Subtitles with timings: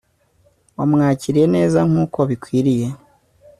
[0.77, 2.87] wamwakiriye neza nkuko bikwiriye